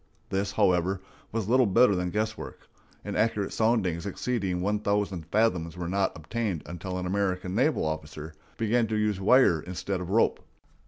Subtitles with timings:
[0.29, 0.99] This, however,
[1.31, 2.67] was little better than guesswork;
[3.05, 8.33] and accurate soundings exceeding one thousand fathoms were not obtained until an American naval officer
[8.57, 10.39] began to use wire instead of rope.